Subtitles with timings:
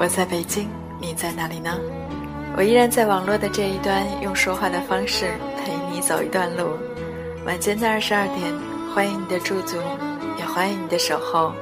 [0.00, 0.66] 我在北京，
[0.98, 1.78] 你在哪里呢？
[2.56, 6.70] 我依然在网络的这一端，用说话的方式陪你走一段路。
[7.44, 8.50] 晚间的二十二点，
[8.94, 9.76] 欢迎你的驻足，
[10.38, 11.52] 也欢迎你的守候。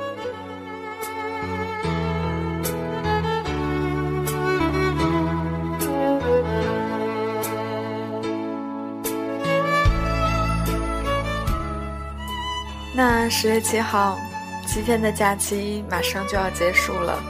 [12.95, 14.17] 那十月七号，
[14.64, 17.20] 七天的假期马上就要结束了。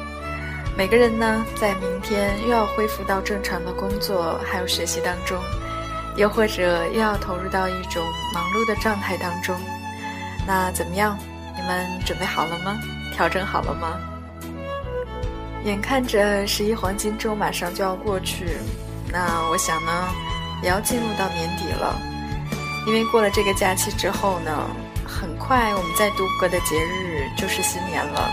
[0.78, 5.36] 每个人呢，在明天又要恢复到正常的工作还有学习当中，
[6.14, 9.58] 又或者又要投入到一种忙碌的状态当中。
[10.46, 11.18] 那怎么样？
[11.56, 12.78] 你们准备好了吗？
[13.12, 13.98] 调整好了吗？
[15.64, 18.46] 眼看着十一黄金周马上就要过去，
[19.10, 20.08] 那我想呢，
[20.62, 22.00] 也要进入到年底了。
[22.86, 24.70] 因为过了这个假期之后呢，
[25.04, 28.30] 很快我们在度过的节日就是新年了。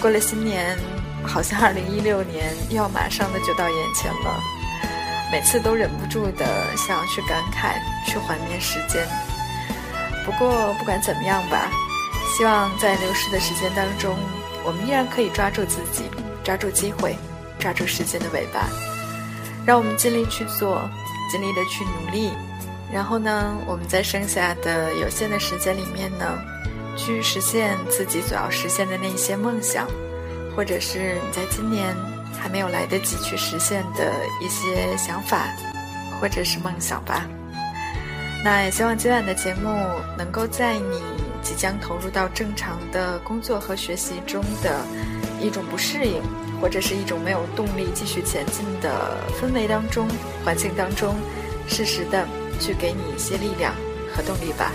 [0.00, 0.78] 过了新年。
[1.26, 4.40] 好像二零一六年又要马上的就到眼前了，
[5.32, 6.46] 每次都忍不住的
[6.76, 7.74] 想要去感慨，
[8.06, 9.06] 去怀念时间。
[10.24, 11.70] 不过不管怎么样吧，
[12.36, 14.16] 希望在流逝的时间当中，
[14.64, 16.04] 我们依然可以抓住自己，
[16.42, 17.16] 抓住机会，
[17.58, 18.68] 抓住时间的尾巴，
[19.66, 20.88] 让我们尽力去做，
[21.30, 22.32] 尽力的去努力。
[22.92, 26.38] 然后呢，我们在剩下的有限的时间里面呢，
[26.96, 29.88] 去实现自己所要实现的那些梦想。
[30.56, 31.94] 或者是你在今年
[32.38, 35.48] 还没有来得及去实现的一些想法，
[36.20, 37.26] 或者是梦想吧。
[38.44, 39.70] 那也希望今晚的节目
[40.18, 41.02] 能够在你
[41.42, 44.80] 即将投入到正常的工作和学习中的
[45.40, 46.22] 一种不适应，
[46.60, 50.06] 或者是一种没有动力继续前进的氛围当中、
[50.44, 51.14] 环境当中，
[51.66, 52.26] 适时的
[52.60, 53.74] 去给你一些力量
[54.14, 54.70] 和动力吧。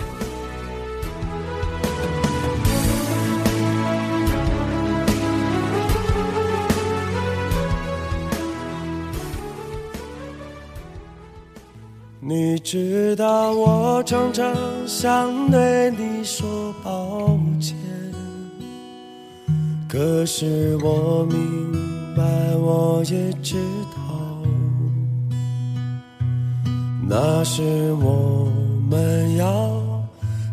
[12.29, 14.53] 你知道我常常
[14.85, 16.47] 想对你说
[16.83, 17.75] 抱歉，
[19.87, 22.23] 可是我明白，
[22.57, 23.55] 我也知
[23.95, 23.97] 道，
[27.09, 27.63] 那是
[27.93, 28.47] 我
[28.87, 29.81] 们要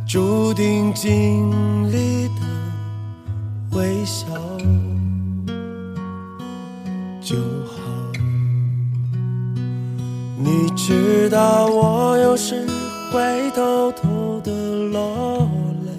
[0.09, 1.53] 注定经
[1.93, 4.27] 历的微笑
[7.21, 8.06] 就好。
[10.39, 12.67] 你知道我有时
[13.11, 14.53] 会偷偷的
[14.93, 15.49] 落
[15.85, 15.91] 泪，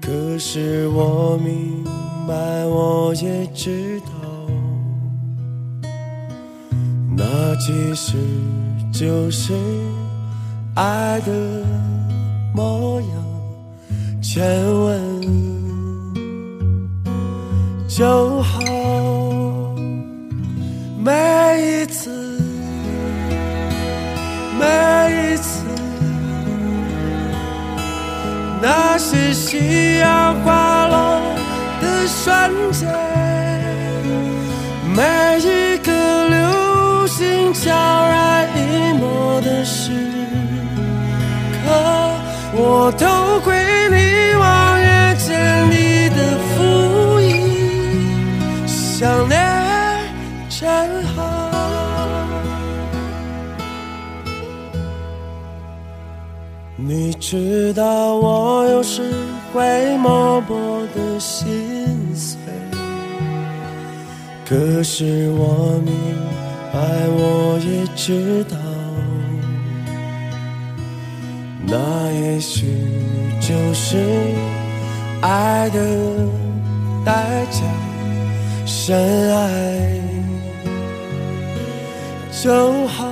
[0.00, 1.84] 可是我明
[2.26, 2.34] 白，
[2.66, 5.88] 我也知道，
[7.14, 8.16] 那其实
[8.92, 9.52] 就是
[10.74, 11.32] 爱的
[12.54, 13.10] 模样，
[14.22, 14.98] 亲吻
[17.86, 18.62] 就好，
[20.98, 22.21] 每一次。
[29.12, 31.20] 是夕阳滑落
[31.82, 32.88] 的瞬间，
[34.96, 35.02] 每
[35.38, 35.92] 一个
[36.30, 39.92] 流星悄然隐没的时
[41.66, 41.68] 刻，
[42.54, 43.04] 我都
[43.40, 43.54] 会
[43.90, 45.28] 你望远镜
[45.70, 46.16] 里的
[46.56, 47.30] 浮影。
[48.66, 49.36] 想念
[56.84, 59.02] 你知道我有时
[59.52, 61.46] 会默默的心
[62.14, 62.36] 碎，
[64.44, 65.94] 可是我明
[66.72, 68.56] 白，我也知道，
[71.66, 71.76] 那
[72.12, 72.66] 也许
[73.40, 73.96] 就是
[75.20, 75.78] 爱的
[77.04, 77.60] 代价。
[78.64, 78.96] 深
[79.36, 79.40] 爱
[82.42, 83.06] 就好，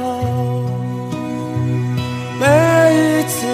[3.31, 3.47] 次，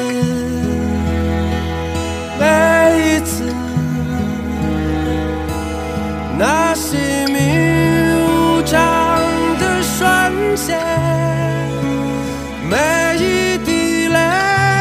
[2.41, 2.43] 每
[2.99, 3.45] 一次，
[6.39, 7.35] 那些明
[8.19, 8.75] 无常
[9.61, 9.97] 的瞬
[10.57, 10.79] 间，
[12.71, 12.75] 每
[13.19, 14.19] 一滴泪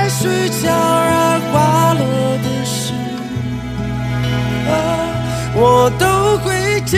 [0.09, 2.01] 水悄然滑落
[2.41, 2.93] 的时
[4.69, 4.71] 候，
[5.55, 6.03] 我都
[6.37, 6.97] 会倾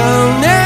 [0.00, 0.59] 想念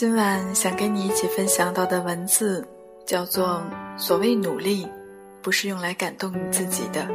[0.00, 2.66] 今晚想跟你一起分享到的文字，
[3.04, 3.62] 叫做
[3.98, 4.88] “所谓努力，
[5.42, 7.06] 不是用来感动你自己的。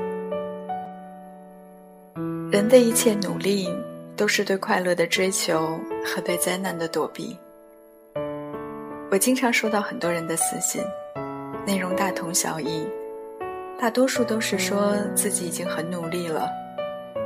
[2.51, 3.67] 人的一切努力，
[4.15, 7.35] 都是对快乐的追求和对灾难的躲避。”
[9.09, 10.79] 我经常收到很多人的私信，
[11.65, 12.87] 内容大同小异，
[13.79, 16.47] 大多数都是说自己已经很努力了，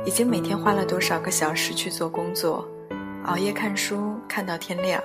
[0.06, 2.66] 已经每天花了多少个小时去做工作，
[3.26, 4.98] 熬夜看书看到天亮。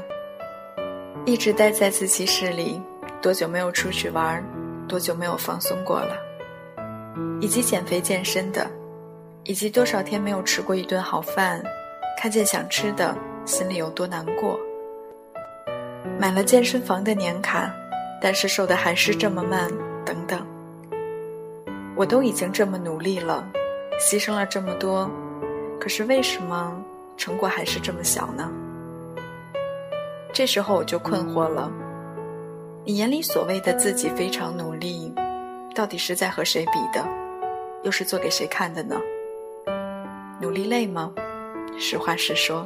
[1.25, 2.79] 一直待在自习室里，
[3.19, 4.43] 多久没有出去玩，
[4.87, 6.15] 多久没有放松过了？
[7.41, 8.69] 以及减肥健身的，
[9.43, 11.63] 以及多少天没有吃过一顿好饭，
[12.21, 14.59] 看见想吃的，心里有多难过？
[16.19, 17.73] 买了健身房的年卡，
[18.21, 19.67] 但是瘦的还是这么慢，
[20.05, 20.45] 等等。
[21.95, 23.43] 我都已经这么努力了，
[23.99, 25.09] 牺牲了这么多，
[25.79, 26.79] 可是为什么
[27.17, 28.51] 成果还是这么小呢？
[30.35, 31.71] 这时候我就困惑了，
[32.83, 35.09] 你眼里所谓的自己非常努力，
[35.73, 37.07] 到底是在和谁比的？
[37.83, 38.99] 又是做给谁看的呢？
[40.41, 41.13] 努力累吗？
[41.79, 42.65] 实话实说，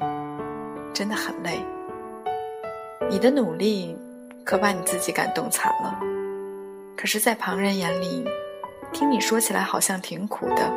[0.96, 1.64] 真的很累。
[3.08, 3.96] 你的努力
[4.44, 5.96] 可把你自己感动惨了，
[6.98, 8.26] 可是，在旁人眼里，
[8.92, 10.74] 听你说起来好像挺苦的，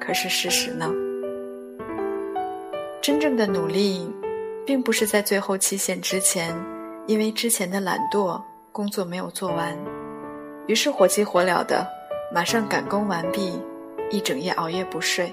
[0.00, 0.90] 可是事实呢？
[3.02, 4.10] 真正的努力。
[4.66, 6.52] 并不是在最后期限之前，
[7.06, 8.42] 因为之前的懒惰，
[8.72, 9.78] 工作没有做完，
[10.66, 11.86] 于是火急火燎的
[12.34, 13.62] 马上赶工完毕，
[14.10, 15.32] 一整夜熬夜不睡。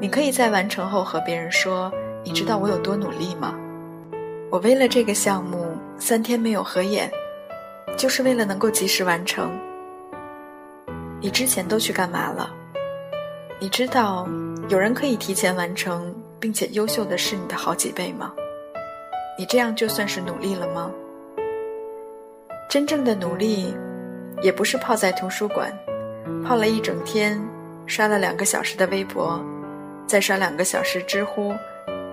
[0.00, 1.92] 你可以在完成后和别人说
[2.24, 3.54] ：“你知道我有多努力吗？
[4.50, 7.08] 我为了这个项目三天没有合眼，
[7.96, 9.56] 就是为了能够及时完成。”
[11.22, 12.50] 你之前都去干嘛了？
[13.60, 14.26] 你知道
[14.68, 16.12] 有人可以提前完成？
[16.40, 18.32] 并且优秀的是你的好几倍吗？
[19.38, 20.90] 你这样就算是努力了吗？
[22.68, 23.74] 真正的努力，
[24.42, 25.70] 也不是泡在图书馆，
[26.44, 27.40] 泡了一整天，
[27.86, 29.38] 刷了两个小时的微博，
[30.06, 31.52] 再刷两个小时知乎，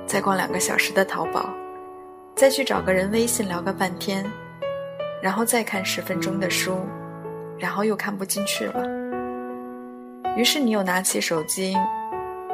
[0.06, 1.50] 再逛两个小时的淘宝，
[2.36, 4.26] 再去找个人微信聊个半天，
[5.22, 6.80] 然后再看十分钟的书，
[7.58, 8.84] 然后又看不进去了。
[10.36, 11.76] 于是你又拿起手机，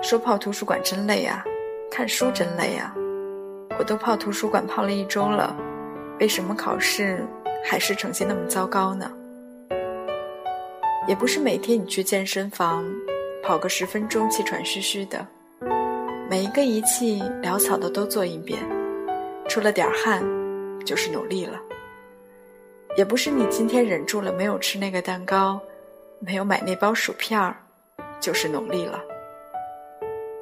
[0.02, 1.44] 说泡图书馆真累啊。
[1.96, 2.92] 看书真累啊！
[3.78, 5.56] 我都泡图书馆泡了一周了，
[6.20, 7.24] 为什么考试
[7.64, 9.12] 还是成绩那么糟糕呢？
[11.08, 12.84] 也不是每天你去健身房
[13.44, 15.24] 跑个十分钟气喘吁吁的，
[16.28, 18.60] 每一个仪器潦草的都做一遍，
[19.48, 20.24] 出了点汗
[20.84, 21.62] 就是努力了。
[22.98, 25.62] 也不是你今天忍住了没有吃那个蛋糕，
[26.18, 27.56] 没有买那包薯片儿，
[28.20, 29.00] 就是努力了。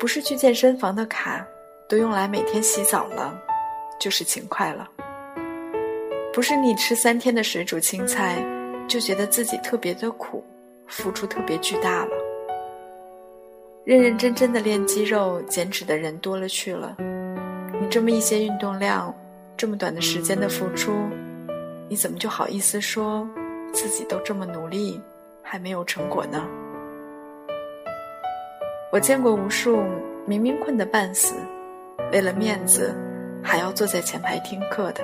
[0.02, 1.46] 不是去健身房的卡
[1.88, 3.40] 都用来每天洗澡了，
[4.00, 4.90] 就是勤快了。
[6.34, 8.44] 不是你吃三天的水煮青菜
[8.88, 10.44] 就觉得自己特别的苦，
[10.88, 12.12] 付出特别巨大了。
[13.84, 16.98] 认认真真的练肌肉、减脂的人多了去了，
[17.80, 19.16] 你这么一些运动量，
[19.56, 20.94] 这么短的时间的付出，
[21.88, 23.30] 你怎么就好意思说
[23.72, 25.00] 自己都这么努力
[25.44, 26.44] 还没有成果呢？
[28.92, 29.82] 我见过无数
[30.26, 31.34] 明明困得半死，
[32.12, 32.94] 为了面子，
[33.42, 35.02] 还要坐在前排听课的，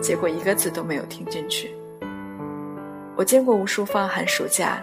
[0.00, 1.74] 结果一个字都没有听进去。
[3.16, 4.80] 我见过无数放寒暑假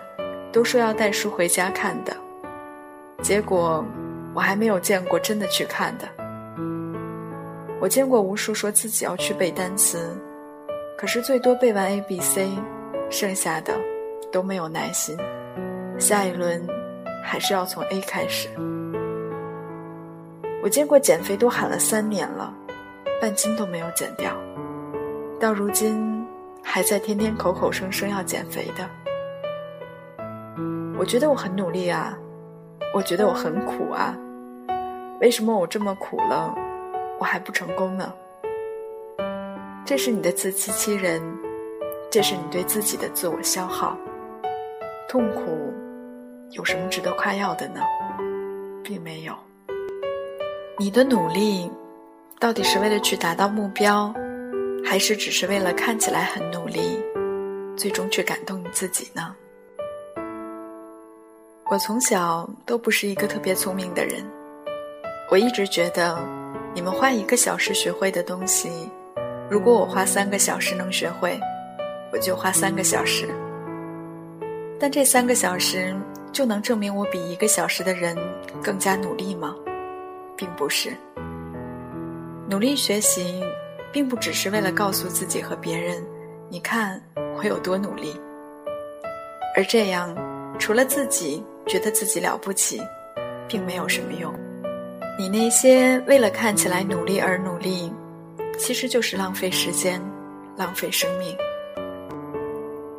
[0.51, 2.13] 都说要带书回家看的，
[3.21, 3.81] 结果
[4.33, 6.05] 我还没有见过真的去看的。
[7.79, 10.13] 我见过无数说自己要去背单词，
[10.97, 12.49] 可是最多背完 A、B、C，
[13.09, 13.73] 剩下的
[14.33, 15.17] 都没有耐心，
[15.97, 16.61] 下一轮
[17.23, 18.49] 还是要从 A 开始。
[20.63, 22.53] 我见过减肥都喊了三年了，
[23.19, 24.31] 半斤都没有减掉，
[25.39, 26.25] 到如今
[26.63, 28.87] 还在天天口口声声要减肥的。
[30.97, 32.15] 我觉得我很努力啊，
[32.93, 34.15] 我觉得我很苦啊，
[35.19, 36.53] 为什么我这么苦了，
[37.19, 38.13] 我还不成功呢？
[39.83, 41.19] 这是你的自欺欺人，
[42.11, 43.97] 这是你对自己的自我消耗。
[45.09, 45.73] 痛苦
[46.51, 47.79] 有什么值得夸耀的呢？
[48.83, 49.33] 并没有。
[50.77, 51.71] 你的努力，
[52.39, 54.13] 到底是为了去达到目标，
[54.83, 56.99] 还是只是为了看起来很努力，
[57.77, 59.33] 最终去感动你自己呢？
[61.69, 64.21] 我从小都不是一个特别聪明的人，
[65.29, 66.19] 我一直觉得，
[66.73, 68.69] 你们花一个小时学会的东西，
[69.49, 71.39] 如果我花三个小时能学会，
[72.11, 73.29] 我就花三个小时。
[74.81, 75.95] 但这三个小时
[76.33, 78.17] 就能证明我比一个小时的人
[78.63, 79.55] 更加努力吗？
[80.35, 80.97] 并不是，
[82.49, 83.43] 努力学习，
[83.91, 86.03] 并不只是为了告诉自己和别人，
[86.49, 86.99] 你看
[87.37, 88.19] 我有多努力。
[89.55, 90.15] 而这样，
[90.57, 92.81] 除了自己觉得自己了不起，
[93.47, 94.33] 并没有什么用。
[95.15, 97.93] 你那些为了看起来努力而努力，
[98.57, 100.01] 其实就是浪费时间，
[100.57, 101.37] 浪费生命。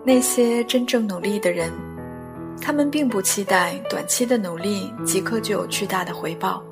[0.04, 1.71] 那些真正努力的人，
[2.61, 6.62] 他们并不期待短期的努力即刻就有巨大的回报。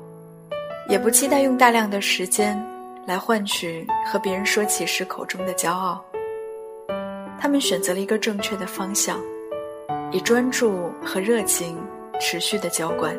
[0.89, 2.61] 也不期待用大量的时间
[3.05, 6.03] 来换取和别人说起时口中的骄傲。
[7.39, 9.17] 他们选择了一个正确的方向，
[10.11, 11.77] 以专注和热情
[12.19, 13.15] 持续的浇灌，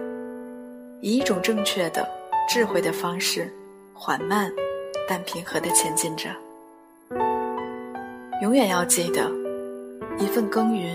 [1.01, 2.07] 以一种正确的、
[2.47, 3.51] 智慧的方式，
[3.95, 4.53] 缓慢
[5.09, 6.29] 但平和的前进着。
[8.43, 9.31] 永远要记得，
[10.19, 10.95] 一份耕耘，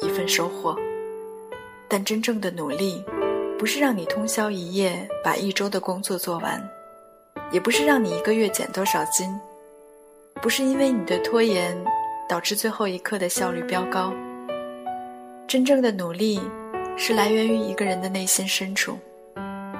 [0.00, 0.76] 一份收获。
[1.88, 3.04] 但真正的努力。
[3.56, 6.62] 不是让你通宵一夜把一周的工作做完，
[7.50, 9.30] 也不是让你一个月减多少斤，
[10.42, 11.74] 不是因为你的拖延
[12.28, 14.12] 导致最后一刻的效率飙高。
[15.46, 16.40] 真正的努力
[16.96, 18.98] 是来源于一个人的内心深处，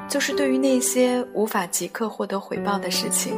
[0.08, 3.36] 就是对于那些无法即刻获得回报的事情，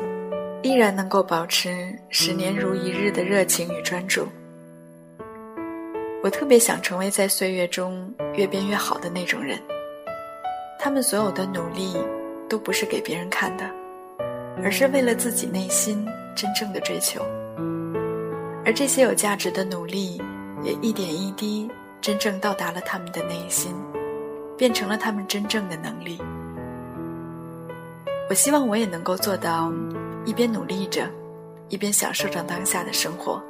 [0.63, 4.29] 依然能够保持十年如一日的热情与专注。
[6.27, 9.57] 我特别想成为在岁月中越变越好的那种人。
[10.77, 11.97] 他们所有的努力，
[12.49, 13.65] 都不是给别人看的，
[14.61, 16.05] 而是为了自己内心
[16.35, 17.25] 真正的追求。
[18.65, 20.21] 而这些有价值的努力，
[20.65, 23.73] 也一点一滴真正到达了他们的内心，
[24.59, 26.21] 变成了他们真正的能力。
[28.29, 29.73] 我希望我也能够做到，
[30.25, 31.09] 一边努力着，
[31.69, 33.41] 一边享受着当下的生活。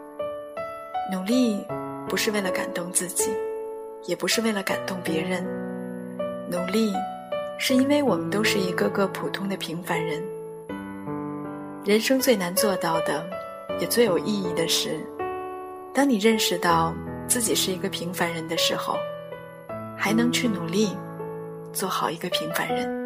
[1.10, 1.64] 努力
[2.08, 3.30] 不是为了感动自己，
[4.04, 5.44] 也不是为了感动别人，
[6.50, 6.92] 努力。
[7.58, 10.22] 是因为我们都是一个个普通的平凡人。
[11.86, 13.24] 人生最难做到的，
[13.80, 15.00] 也最有意义的是，
[15.94, 16.94] 当你认识到
[17.26, 18.98] 自己是一个平凡人的时候，
[19.96, 20.94] 还能去努力
[21.72, 23.05] 做好一个平凡人。